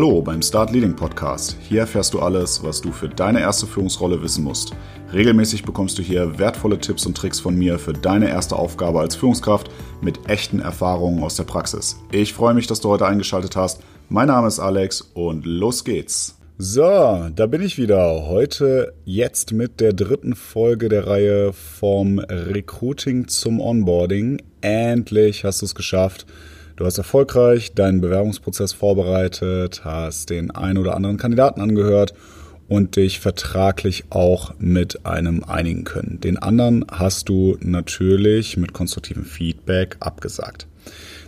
[0.00, 1.58] Hallo beim Start Leading Podcast.
[1.60, 4.72] Hier erfährst du alles, was du für deine erste Führungsrolle wissen musst.
[5.12, 9.14] Regelmäßig bekommst du hier wertvolle Tipps und Tricks von mir für deine erste Aufgabe als
[9.14, 11.98] Führungskraft mit echten Erfahrungen aus der Praxis.
[12.12, 13.82] Ich freue mich, dass du heute eingeschaltet hast.
[14.08, 16.38] Mein Name ist Alex und los geht's.
[16.56, 18.26] So, da bin ich wieder.
[18.26, 24.40] Heute jetzt mit der dritten Folge der Reihe vom Recruiting zum Onboarding.
[24.62, 26.24] Endlich hast du es geschafft
[26.80, 32.14] Du hast erfolgreich deinen Bewerbungsprozess vorbereitet, hast den einen oder anderen Kandidaten angehört
[32.68, 36.20] und dich vertraglich auch mit einem einigen können.
[36.22, 40.68] Den anderen hast du natürlich mit konstruktivem Feedback abgesagt.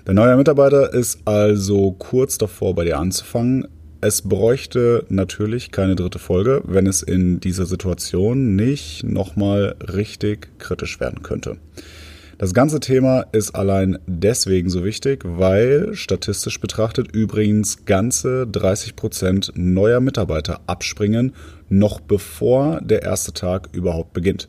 [0.06, 3.68] Der neue Mitarbeiter ist also kurz davor, bei dir anzufangen.
[4.00, 10.98] Es bräuchte natürlich keine dritte Folge, wenn es in dieser Situation nicht nochmal richtig kritisch
[10.98, 11.58] werden könnte.
[12.42, 19.52] Das ganze Thema ist allein deswegen so wichtig, weil statistisch betrachtet übrigens ganze 30 Prozent
[19.54, 21.34] neuer Mitarbeiter abspringen,
[21.68, 24.48] noch bevor der erste Tag überhaupt beginnt.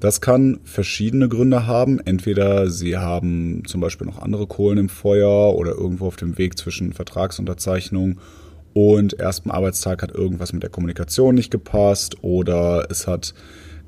[0.00, 2.00] Das kann verschiedene Gründe haben.
[2.00, 6.56] Entweder sie haben zum Beispiel noch andere Kohlen im Feuer oder irgendwo auf dem Weg
[6.56, 8.18] zwischen Vertragsunterzeichnung
[8.72, 13.34] und erstem Arbeitstag hat irgendwas mit der Kommunikation nicht gepasst oder es hat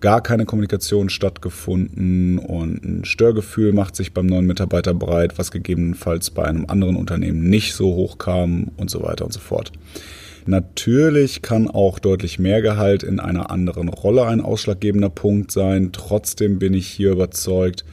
[0.02, 6.30] gar keine Kommunikation stattgefunden und ein Störgefühl macht sich beim neuen Mitarbeiter breit, was gegebenenfalls
[6.30, 9.72] bei einem anderen Unternehmen nicht so hoch kam und so weiter und so fort.
[10.44, 15.90] Natürlich kann auch deutlich mehr Gehalt in einer anderen Rolle ein ausschlaggebender Punkt sein.
[15.92, 17.84] Trotzdem bin ich hier überzeugt,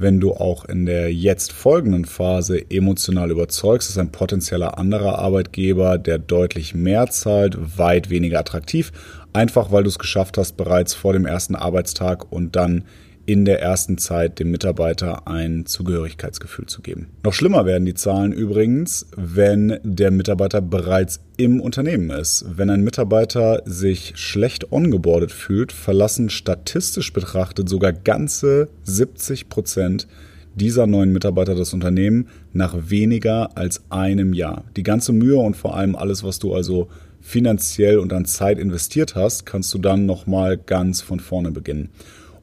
[0.00, 5.98] wenn du auch in der jetzt folgenden Phase emotional überzeugst, ist ein potenzieller anderer Arbeitgeber,
[5.98, 8.92] der deutlich mehr zahlt, weit weniger attraktiv,
[9.38, 12.84] einfach weil du es geschafft hast, bereits vor dem ersten Arbeitstag und dann
[13.24, 17.08] in der ersten Zeit dem Mitarbeiter ein Zugehörigkeitsgefühl zu geben.
[17.22, 22.46] Noch schlimmer werden die Zahlen übrigens, wenn der Mitarbeiter bereits im Unternehmen ist.
[22.56, 30.08] Wenn ein Mitarbeiter sich schlecht ongeboardet fühlt, verlassen statistisch betrachtet sogar ganze 70 Prozent
[30.54, 34.64] dieser neuen Mitarbeiter das Unternehmen nach weniger als einem Jahr.
[34.76, 36.88] Die ganze Mühe und vor allem alles, was du also
[37.28, 41.90] finanziell und an Zeit investiert hast, kannst du dann nochmal ganz von vorne beginnen.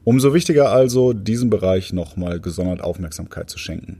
[0.04, 3.98] Umso wichtiger also, diesem Bereich nochmal gesondert Aufmerksamkeit zu schenken.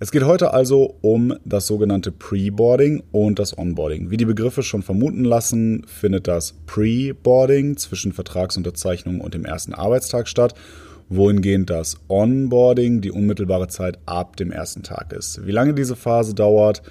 [0.00, 4.10] Es geht heute also um das sogenannte Pre-Boarding und das Onboarding.
[4.10, 10.28] Wie die Begriffe schon vermuten lassen, findet das Pre-Boarding zwischen Vertragsunterzeichnung und dem ersten Arbeitstag
[10.28, 10.54] statt,
[11.08, 15.46] wohingehend das Onboarding die unmittelbare Zeit ab dem ersten Tag ist.
[15.46, 16.82] Wie lange diese Phase dauert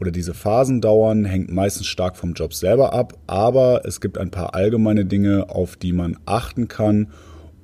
[0.00, 4.30] oder diese Phasen dauern, hängt meistens stark vom Job selber ab, aber es gibt ein
[4.30, 7.08] paar allgemeine Dinge, auf die man achten kann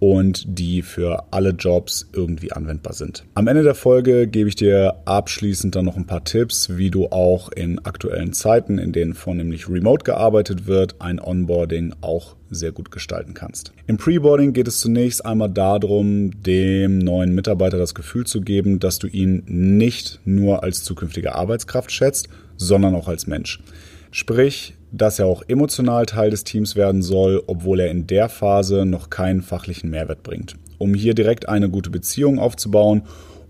[0.03, 3.25] und die für alle Jobs irgendwie anwendbar sind.
[3.35, 7.07] Am Ende der Folge gebe ich dir abschließend dann noch ein paar Tipps, wie du
[7.07, 12.91] auch in aktuellen Zeiten, in denen vornehmlich remote gearbeitet wird, ein Onboarding auch sehr gut
[12.91, 13.73] gestalten kannst.
[13.87, 18.99] Im Preboarding geht es zunächst einmal darum, dem neuen Mitarbeiter das Gefühl zu geben, dass
[18.99, 23.61] du ihn nicht nur als zukünftige Arbeitskraft schätzt, sondern auch als Mensch.
[24.11, 28.85] Sprich, dass er auch emotional Teil des Teams werden soll, obwohl er in der Phase
[28.85, 30.55] noch keinen fachlichen Mehrwert bringt.
[30.79, 33.03] Um hier direkt eine gute Beziehung aufzubauen,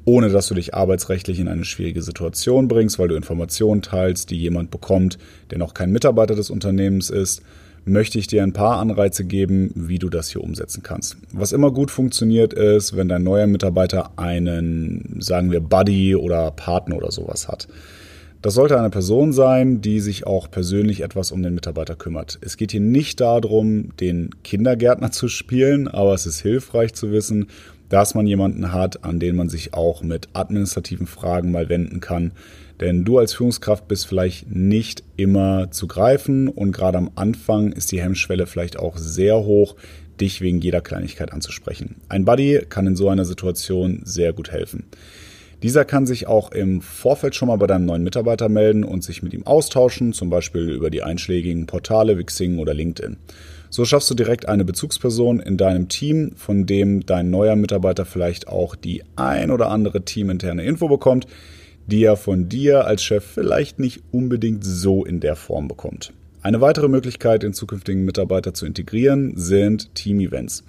[0.04, 4.38] ohne dass du dich arbeitsrechtlich in eine schwierige Situation bringst, weil du Informationen teilst, die
[4.38, 5.18] jemand bekommt,
[5.50, 7.42] der noch kein Mitarbeiter des Unternehmens ist,
[7.84, 11.16] möchte ich dir ein paar Anreize geben, wie du das hier umsetzen kannst.
[11.32, 16.96] Was immer gut funktioniert ist, wenn dein neuer Mitarbeiter einen, sagen wir, Buddy oder Partner
[16.96, 17.66] oder sowas hat.
[18.42, 22.40] Das sollte eine Person sein, die sich auch persönlich etwas um den Mitarbeiter kümmert.
[22.40, 27.46] Es geht hier nicht darum, den Kindergärtner zu spielen, aber es ist hilfreich zu wissen,
[27.88, 32.32] dass man jemanden hat, an den man sich auch mit administrativen Fragen mal wenden kann.
[32.80, 37.92] Denn du als Führungskraft bist vielleicht nicht immer zu greifen und gerade am Anfang ist
[37.92, 39.76] die Hemmschwelle vielleicht auch sehr hoch,
[40.20, 41.96] dich wegen jeder Kleinigkeit anzusprechen.
[42.08, 44.86] Ein Buddy kann in so einer Situation sehr gut helfen.
[45.62, 49.22] Dieser kann sich auch im Vorfeld schon mal bei deinem neuen Mitarbeiter melden und sich
[49.22, 53.16] mit ihm austauschen, zum Beispiel über die einschlägigen Portale wie Xing oder LinkedIn.
[53.70, 58.48] So schaffst du direkt eine Bezugsperson in deinem Team, von dem dein neuer Mitarbeiter vielleicht
[58.48, 61.26] auch die ein oder andere teaminterne Info bekommt,
[61.86, 66.12] die er von dir als Chef vielleicht nicht unbedingt so in der Form bekommt.
[66.42, 70.64] Eine weitere Möglichkeit, den zukünftigen Mitarbeiter zu integrieren, sind Team-Events.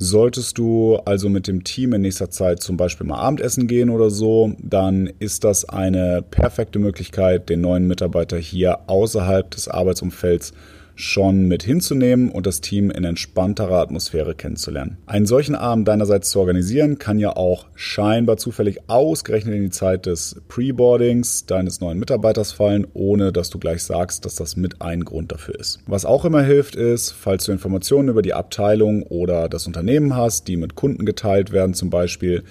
[0.00, 4.10] Solltest du also mit dem Team in nächster Zeit zum Beispiel mal Abendessen gehen oder
[4.10, 10.52] so, dann ist das eine perfekte Möglichkeit, den neuen Mitarbeiter hier außerhalb des Arbeitsumfelds
[10.98, 14.98] schon mit hinzunehmen und das Team in entspannterer Atmosphäre kennenzulernen.
[15.06, 20.06] Einen solchen Abend deinerseits zu organisieren, kann ja auch scheinbar zufällig ausgerechnet in die Zeit
[20.06, 25.04] des Preboardings deines neuen Mitarbeiters fallen, ohne dass du gleich sagst, dass das mit ein
[25.04, 25.78] Grund dafür ist.
[25.86, 30.48] Was auch immer hilft, ist, falls du Informationen über die Abteilung oder das Unternehmen hast,
[30.48, 32.42] die mit Kunden geteilt werden zum Beispiel,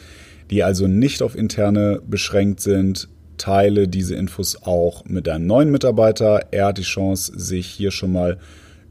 [0.52, 6.48] die also nicht auf interne beschränkt sind, teile diese Infos auch mit deinem neuen Mitarbeiter.
[6.52, 8.38] Er hat die Chance, sich hier schon mal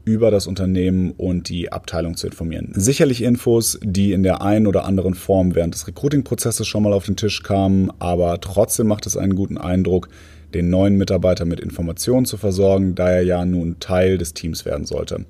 [0.07, 2.71] über das Unternehmen und die Abteilung zu informieren.
[2.73, 7.05] Sicherlich Infos, die in der einen oder anderen Form während des Recruiting-Prozesses schon mal auf
[7.05, 10.07] den Tisch kamen, aber trotzdem macht es einen guten Eindruck,
[10.53, 14.85] den neuen Mitarbeiter mit Informationen zu versorgen, da er ja nun Teil des Teams werden
[14.85, 15.25] sollte.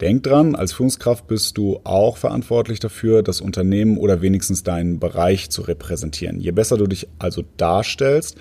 [0.00, 5.50] Denk dran, als Führungskraft bist du auch verantwortlich dafür, das Unternehmen oder wenigstens deinen Bereich
[5.50, 6.40] zu repräsentieren.
[6.40, 8.38] Je besser du dich also darstellst,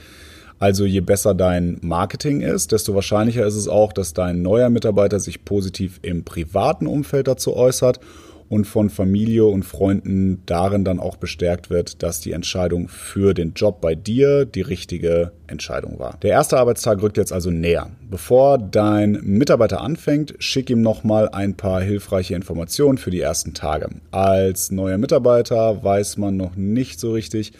[0.57, 5.19] also je besser dein Marketing ist, desto wahrscheinlicher ist es auch, dass dein neuer Mitarbeiter
[5.19, 7.99] sich positiv im privaten Umfeld dazu äußert
[8.49, 13.53] und von Familie und Freunden darin dann auch bestärkt wird, dass die Entscheidung für den
[13.53, 16.17] Job bei dir die richtige Entscheidung war.
[16.23, 17.91] Der erste Arbeitstag rückt jetzt also näher.
[18.09, 23.89] Bevor dein Mitarbeiter anfängt, schick ihm nochmal ein paar hilfreiche Informationen für die ersten Tage.
[24.11, 27.53] Als neuer Mitarbeiter weiß man noch nicht so richtig,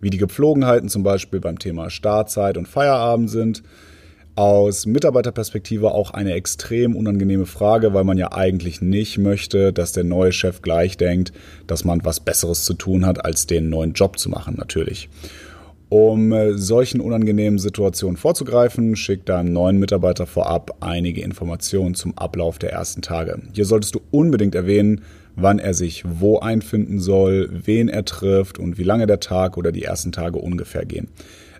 [0.00, 3.62] wie die Gepflogenheiten zum Beispiel beim Thema Startzeit und Feierabend sind.
[4.36, 10.04] Aus Mitarbeiterperspektive auch eine extrem unangenehme Frage, weil man ja eigentlich nicht möchte, dass der
[10.04, 11.32] neue Chef gleich denkt,
[11.66, 15.08] dass man was Besseres zu tun hat, als den neuen Job zu machen, natürlich.
[15.88, 22.58] Um äh, solchen unangenehmen Situationen vorzugreifen, schickt deinem neuen Mitarbeiter vorab einige Informationen zum Ablauf
[22.58, 23.40] der ersten Tage.
[23.54, 25.00] Hier solltest du unbedingt erwähnen,
[25.34, 29.72] wann er sich wo einfinden soll, wen er trifft und wie lange der Tag oder
[29.72, 31.08] die ersten Tage ungefähr gehen.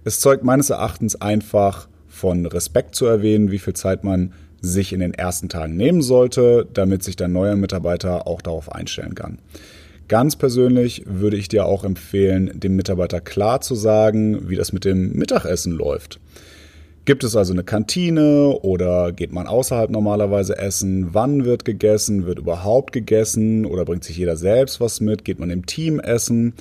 [0.04, 4.32] Es zeugt meines Erachtens einfach von Respekt zu erwähnen, wie viel Zeit man
[4.62, 9.14] sich in den ersten Tagen nehmen sollte, damit sich dein neuer Mitarbeiter auch darauf einstellen
[9.14, 9.38] kann.
[10.08, 14.84] Ganz persönlich würde ich dir auch empfehlen, dem Mitarbeiter klar zu sagen, wie das mit
[14.84, 16.20] dem Mittagessen läuft.
[17.04, 21.08] Gibt es also eine Kantine oder geht man außerhalb normalerweise essen?
[21.12, 22.26] Wann wird gegessen?
[22.26, 23.66] Wird überhaupt gegessen?
[23.66, 25.24] Oder bringt sich jeder selbst was mit?
[25.24, 26.54] Geht man im Team essen?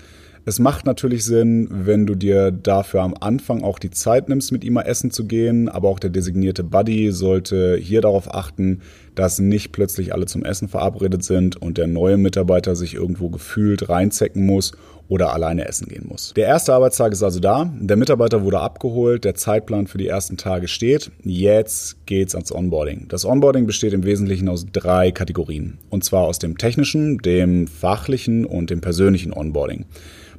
[0.48, 4.64] Es macht natürlich Sinn, wenn du dir dafür am Anfang auch die Zeit nimmst, mit
[4.64, 8.82] ihm mal essen zu gehen, aber auch der designierte Buddy sollte hier darauf achten,
[9.16, 13.90] dass nicht plötzlich alle zum Essen verabredet sind und der neue Mitarbeiter sich irgendwo gefühlt
[13.90, 14.74] reinzecken muss
[15.08, 16.34] oder alleine essen gehen muss.
[16.36, 20.38] Der erste Arbeitstag ist also da, der Mitarbeiter wurde abgeholt, der Zeitplan für die ersten
[20.38, 21.10] Tage steht.
[21.24, 23.08] Jetzt geht's ans Onboarding.
[23.08, 28.46] Das Onboarding besteht im Wesentlichen aus drei Kategorien, und zwar aus dem technischen, dem fachlichen
[28.46, 29.86] und dem persönlichen Onboarding.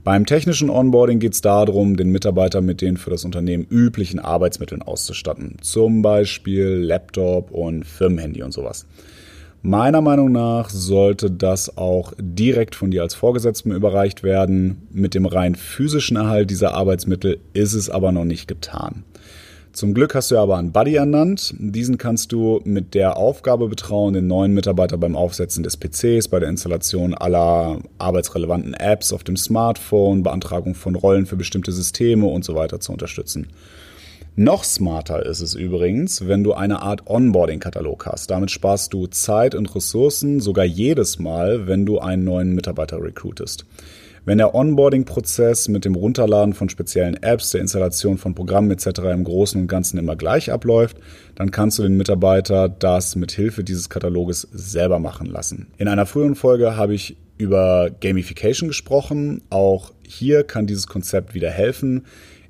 [0.06, 4.80] Beim technischen Onboarding geht es darum, den Mitarbeiter mit den für das Unternehmen üblichen Arbeitsmitteln
[4.80, 5.56] auszustatten.
[5.62, 8.86] Zum Beispiel Laptop und Firmenhandy und sowas.
[9.62, 14.86] Meiner Meinung nach sollte das auch direkt von dir als Vorgesetzten überreicht werden.
[14.92, 19.02] Mit dem rein physischen Erhalt dieser Arbeitsmittel ist es aber noch nicht getan.
[19.76, 21.52] Zum Glück hast du aber einen Buddy ernannt.
[21.58, 26.40] Diesen kannst du mit der Aufgabe betrauen, den neuen Mitarbeiter beim Aufsetzen des PCs, bei
[26.40, 32.42] der Installation aller arbeitsrelevanten Apps auf dem Smartphone, Beantragung von Rollen für bestimmte Systeme und
[32.42, 33.48] so weiter zu unterstützen.
[34.34, 38.30] Noch smarter ist es übrigens, wenn du eine Art Onboarding-Katalog hast.
[38.30, 43.66] Damit sparst du Zeit und Ressourcen sogar jedes Mal, wenn du einen neuen Mitarbeiter recruitest.
[44.26, 49.02] Wenn der Onboarding-Prozess mit dem Runterladen von speziellen Apps, der Installation von Programmen etc.
[49.12, 50.96] im Großen und Ganzen immer gleich abläuft,
[51.36, 55.68] dann kannst du den Mitarbeiter das mit Hilfe dieses Kataloges selber machen lassen.
[55.78, 59.42] In einer früheren Folge habe ich über Gamification gesprochen.
[59.48, 62.04] Auch hier kann dieses Konzept wieder helfen.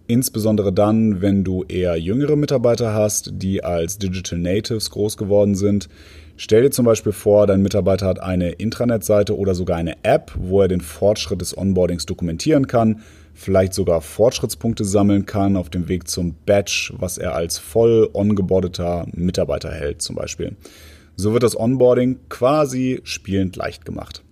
[0.06, 5.90] Insbesondere dann, wenn du eher jüngere Mitarbeiter hast, die als Digital Natives groß geworden sind.
[6.38, 10.60] Stell dir zum Beispiel vor, dein Mitarbeiter hat eine Intranet-Seite oder sogar eine App, wo
[10.60, 13.00] er den Fortschritt des Onboardings dokumentieren kann,
[13.32, 19.06] vielleicht sogar Fortschrittspunkte sammeln kann auf dem Weg zum Badge, was er als voll ongeboardeter
[19.12, 20.56] Mitarbeiter hält zum Beispiel.
[21.16, 24.22] So wird das Onboarding quasi spielend leicht gemacht.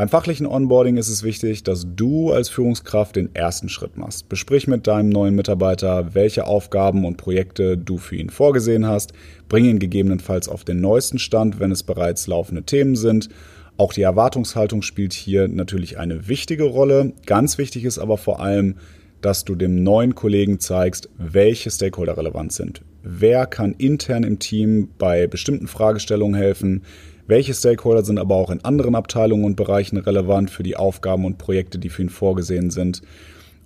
[0.00, 4.30] Beim fachlichen Onboarding ist es wichtig, dass du als Führungskraft den ersten Schritt machst.
[4.30, 9.12] Besprich mit deinem neuen Mitarbeiter, welche Aufgaben und Projekte du für ihn vorgesehen hast.
[9.50, 13.28] Bring ihn gegebenenfalls auf den neuesten Stand, wenn es bereits laufende Themen sind.
[13.76, 17.12] Auch die Erwartungshaltung spielt hier natürlich eine wichtige Rolle.
[17.26, 18.76] Ganz wichtig ist aber vor allem,
[19.20, 22.80] dass du dem neuen Kollegen zeigst, welche Stakeholder relevant sind.
[23.02, 26.84] Wer kann intern im Team bei bestimmten Fragestellungen helfen?
[27.30, 31.38] Welche Stakeholder sind aber auch in anderen Abteilungen und Bereichen relevant für die Aufgaben und
[31.38, 33.02] Projekte, die für ihn vorgesehen sind?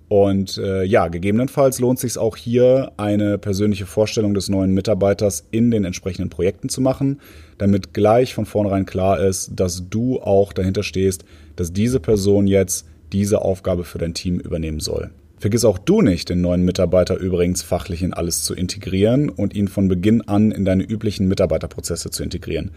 [0.07, 5.71] Und äh, ja, gegebenenfalls lohnt sich auch hier, eine persönliche Vorstellung des neuen Mitarbeiters in
[5.71, 7.19] den entsprechenden Projekten zu machen,
[7.57, 12.85] damit gleich von vornherein klar ist, dass du auch dahinter stehst, dass diese Person jetzt
[13.13, 15.09] diese Aufgabe für dein Team übernehmen soll.
[15.37, 19.67] Vergiss auch du nicht, den neuen Mitarbeiter übrigens fachlich in alles zu integrieren und ihn
[19.67, 22.71] von Beginn an in deine üblichen Mitarbeiterprozesse zu integrieren.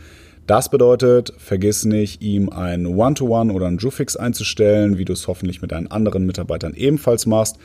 [0.49, 5.29] Das bedeutet, vergiss nicht, ihm ein One-to-One -One oder ein Jufix einzustellen, wie du es
[5.29, 7.59] hoffentlich mit deinen anderen Mitarbeitern ebenfalls machst.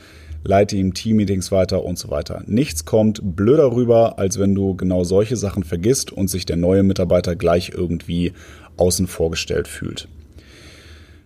[0.44, 2.42] Leite ihm Team-Meetings weiter und so weiter.
[2.46, 6.82] Nichts kommt blöder rüber, als wenn du genau solche Sachen vergisst und sich der neue
[6.82, 8.32] Mitarbeiter gleich irgendwie
[8.76, 10.06] außen vorgestellt fühlt.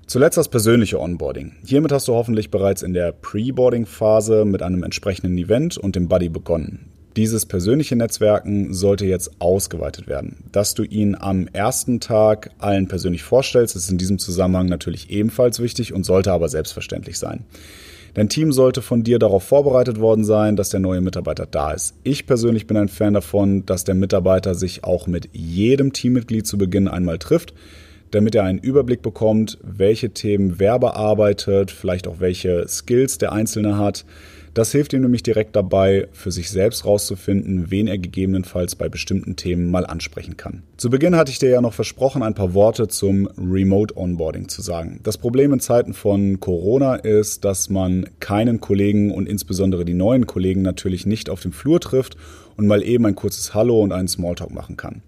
[0.09, 1.57] Zuletzt das persönliche Onboarding.
[1.67, 6.31] Hiermit hast du hoffentlich bereits in der Pre-Boarding-Phase mit einem entsprechenden Event und dem Buddy
[6.31, 6.87] begonnen.
[7.15, 10.45] Dieses persönliche Netzwerken sollte jetzt ausgeweitet werden.
[10.51, 15.61] Dass du ihn am ersten Tag allen persönlich vorstellst, ist in diesem Zusammenhang natürlich ebenfalls
[15.61, 17.45] wichtig und sollte aber selbstverständlich sein.
[18.15, 21.95] Dein Team sollte von dir darauf vorbereitet worden sein, dass der neue Mitarbeiter da ist.
[22.03, 26.57] Ich persönlich bin ein Fan davon, dass der Mitarbeiter sich auch mit jedem Teammitglied zu
[26.57, 27.53] Beginn einmal trifft,
[28.11, 33.79] damit er einen Überblick bekommt, welche Themen wer bearbeitet, vielleicht auch welche Skills der Einzelne
[33.79, 34.05] hat
[34.59, 39.37] das hilft ihm nämlich direkt dabei, für sich selbst rauszufinden, wen er gegebenenfalls bei bestimmten
[39.37, 40.65] Themen mal ansprechen kann.
[40.77, 44.61] Zu Beginn hatte ich dir ja noch versprochen, ein paar Worte zum Remote Onboarding zu
[44.61, 44.99] sagen.
[45.05, 50.27] Das Problem in Zeiten von Corona ist, dass man keinen Kollegen und insbesondere die neuen
[50.27, 52.17] Kollegen natürlich nicht auf dem Flur trifft
[52.57, 55.03] und mal eben ein kurzes Hallo und einen Smalltalk machen kann.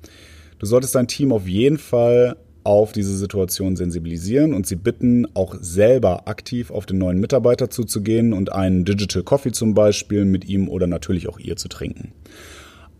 [0.61, 5.57] Du solltest dein Team auf jeden Fall auf diese Situation sensibilisieren und sie bitten, auch
[5.61, 10.69] selber aktiv auf den neuen Mitarbeiter zuzugehen und einen Digital Coffee zum Beispiel mit ihm
[10.69, 12.12] oder natürlich auch ihr zu trinken.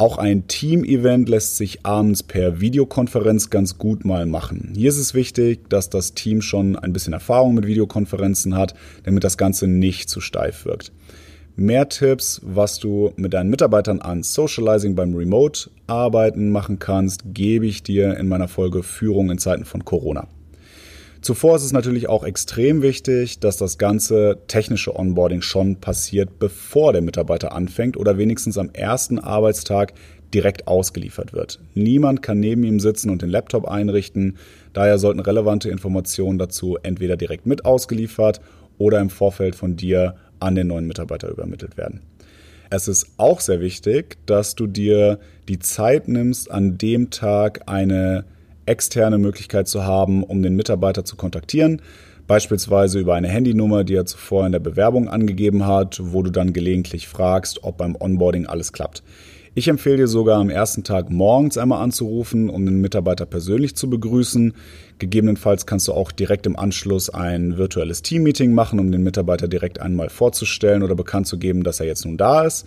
[0.01, 4.73] Auch ein Team-Event lässt sich abends per Videokonferenz ganz gut mal machen.
[4.75, 9.25] Hier ist es wichtig, dass das Team schon ein bisschen Erfahrung mit Videokonferenzen hat, damit
[9.25, 10.91] das Ganze nicht zu steif wirkt.
[11.61, 17.83] Mehr Tipps, was du mit deinen Mitarbeitern an Socializing beim Remote-Arbeiten machen kannst, gebe ich
[17.83, 20.27] dir in meiner Folge Führung in Zeiten von Corona.
[21.21, 26.95] Zuvor ist es natürlich auch extrem wichtig, dass das ganze technische Onboarding schon passiert, bevor
[26.95, 29.93] der Mitarbeiter anfängt oder wenigstens am ersten Arbeitstag
[30.33, 31.61] direkt ausgeliefert wird.
[31.75, 34.39] Niemand kann neben ihm sitzen und den Laptop einrichten.
[34.73, 38.41] Daher sollten relevante Informationen dazu entweder direkt mit ausgeliefert
[38.79, 42.01] oder im Vorfeld von dir an den neuen Mitarbeiter übermittelt werden.
[42.71, 45.19] Es ist auch sehr wichtig, dass du dir
[45.49, 48.25] die Zeit nimmst, an dem Tag eine
[48.67, 51.83] externe Möglichkeit zu haben, um den Mitarbeiter zu kontaktieren.
[52.29, 56.53] Beispielsweise über eine Handynummer, die er zuvor in der Bewerbung angegeben hat, wo du dann
[56.53, 59.03] gelegentlich fragst, ob beim Onboarding alles klappt.
[59.61, 63.91] Ich empfehle dir sogar am ersten Tag morgens einmal anzurufen, um den Mitarbeiter persönlich zu
[63.91, 64.55] begrüßen.
[64.99, 69.79] Gegebenenfalls kannst du auch direkt im Anschluss ein virtuelles Teammeeting machen, um den Mitarbeiter direkt
[69.79, 72.67] einmal vorzustellen oder bekannt zu geben, dass er jetzt nun da ist.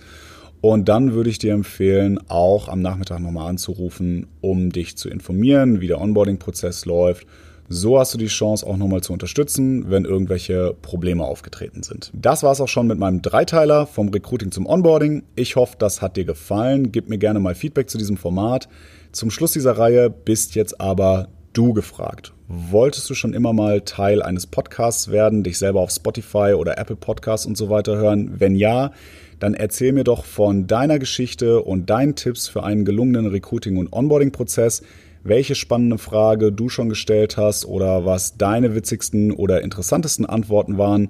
[0.61, 5.81] Und dann würde ich dir empfehlen, auch am Nachmittag nochmal anzurufen, um dich zu informieren,
[5.81, 7.25] wie der Onboarding-Prozess läuft
[7.69, 12.11] so hast du die Chance auch nochmal zu unterstützen, wenn irgendwelche Probleme aufgetreten sind.
[12.13, 15.23] Das war es auch schon mit meinem Dreiteiler vom Recruiting zum Onboarding.
[15.35, 16.91] Ich hoffe, das hat dir gefallen.
[16.91, 18.67] Gib mir gerne mal Feedback zu diesem Format.
[19.11, 22.33] Zum Schluss dieser Reihe bist jetzt aber du gefragt.
[22.47, 26.95] Wolltest du schon immer mal Teil eines Podcasts werden, dich selber auf Spotify oder Apple
[26.95, 28.39] Podcasts und so weiter hören?
[28.39, 28.91] Wenn ja,
[29.39, 33.91] dann erzähl mir doch von deiner Geschichte und deinen Tipps für einen gelungenen Recruiting- und
[33.91, 34.83] Onboarding-Prozess
[35.23, 41.09] welche spannende Frage du schon gestellt hast oder was deine witzigsten oder interessantesten Antworten waren.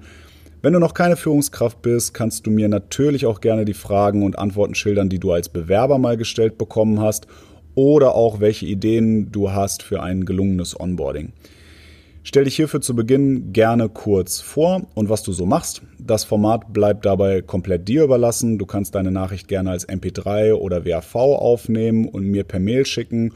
[0.62, 4.38] Wenn du noch keine Führungskraft bist, kannst du mir natürlich auch gerne die Fragen und
[4.38, 7.26] Antworten schildern, die du als Bewerber mal gestellt bekommen hast
[7.74, 11.32] oder auch welche Ideen du hast für ein gelungenes Onboarding.
[12.26, 15.82] Stell dich hierfür zu Beginn gerne kurz vor und was du so machst.
[15.98, 18.56] Das Format bleibt dabei komplett dir überlassen.
[18.58, 23.34] Du kannst deine Nachricht gerne als MP3 oder WAV aufnehmen und mir per Mail schicken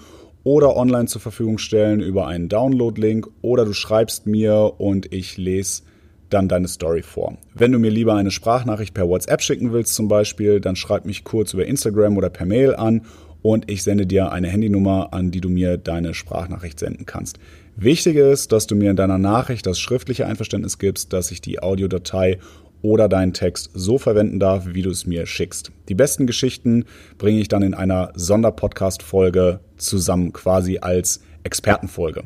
[0.49, 5.83] oder online zur Verfügung stellen über einen Download-Link oder du schreibst mir und ich lese
[6.31, 7.37] dann deine Story vor.
[7.53, 11.23] Wenn du mir lieber eine Sprachnachricht per WhatsApp schicken willst zum Beispiel, dann schreib mich
[11.23, 13.03] kurz über Instagram oder per Mail an
[13.43, 17.39] und ich sende dir eine Handynummer, an die du mir deine Sprachnachricht senden kannst.
[17.77, 21.63] Wichtig ist, dass du mir in deiner Nachricht das schriftliche Einverständnis gibst, dass ich die
[21.63, 22.39] Audiodatei
[22.83, 25.73] oder deinen Text so verwenden darf, wie du es mir schickst.
[25.89, 26.85] Die besten Geschichten
[27.19, 32.25] bringe ich dann in einer Sonderpodcast-Folge zusammen, quasi als Expertenfolge.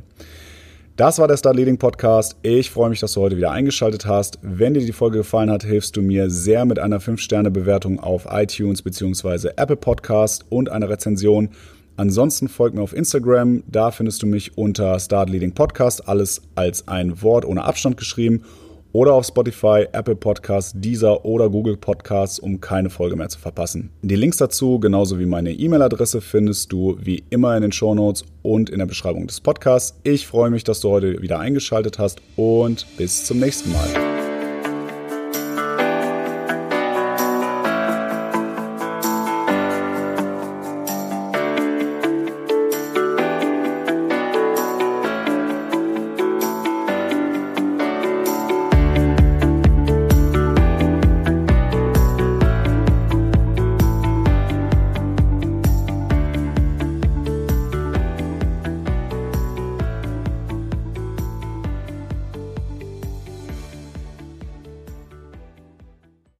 [0.96, 2.36] Das war der Start Leading Podcast.
[2.42, 4.38] Ich freue mich, dass du heute wieder eingeschaltet hast.
[4.42, 8.82] Wenn dir die Folge gefallen hat, hilfst du mir sehr mit einer 5-Sterne-Bewertung auf iTunes
[8.82, 9.52] bzw.
[9.56, 11.48] Apple Podcast und einer Rezension.
[11.96, 13.62] Ansonsten folg mir auf Instagram.
[13.66, 16.06] Da findest du mich unter Start Leading Podcast.
[16.08, 18.42] Alles als ein Wort ohne Abstand geschrieben.
[18.92, 23.90] Oder auf Spotify, Apple Podcasts, Deezer oder Google Podcasts, um keine Folge mehr zu verpassen.
[24.02, 28.24] Die Links dazu, genauso wie meine E-Mail-Adresse, findest du wie immer in den Show Notes
[28.42, 29.98] und in der Beschreibung des Podcasts.
[30.02, 34.11] Ich freue mich, dass du heute wieder eingeschaltet hast und bis zum nächsten Mal.